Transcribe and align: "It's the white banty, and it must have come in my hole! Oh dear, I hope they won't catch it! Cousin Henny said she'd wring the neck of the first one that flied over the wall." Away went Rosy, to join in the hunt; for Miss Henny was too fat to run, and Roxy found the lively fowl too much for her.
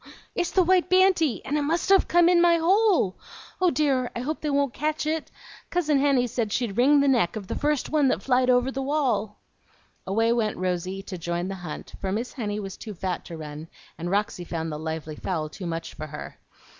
"It's 0.33 0.49
the 0.49 0.63
white 0.63 0.89
banty, 0.89 1.45
and 1.45 1.59
it 1.59 1.61
must 1.61 1.89
have 1.89 2.07
come 2.07 2.27
in 2.27 2.41
my 2.41 2.55
hole! 2.57 3.19
Oh 3.61 3.69
dear, 3.69 4.09
I 4.15 4.21
hope 4.21 4.41
they 4.41 4.49
won't 4.49 4.73
catch 4.73 5.05
it! 5.05 5.29
Cousin 5.69 5.99
Henny 5.99 6.25
said 6.25 6.51
she'd 6.51 6.75
wring 6.75 6.99
the 7.01 7.07
neck 7.07 7.35
of 7.35 7.45
the 7.45 7.53
first 7.53 7.91
one 7.91 8.07
that 8.07 8.23
flied 8.23 8.49
over 8.49 8.71
the 8.71 8.81
wall." 8.81 9.37
Away 10.07 10.33
went 10.33 10.57
Rosy, 10.57 11.03
to 11.03 11.19
join 11.19 11.41
in 11.41 11.47
the 11.49 11.53
hunt; 11.61 11.93
for 12.01 12.11
Miss 12.11 12.33
Henny 12.33 12.59
was 12.59 12.77
too 12.77 12.95
fat 12.95 13.23
to 13.25 13.37
run, 13.37 13.67
and 13.95 14.09
Roxy 14.09 14.43
found 14.43 14.71
the 14.71 14.79
lively 14.79 15.17
fowl 15.17 15.49
too 15.49 15.67
much 15.67 15.93
for 15.93 16.07
her. 16.07 16.39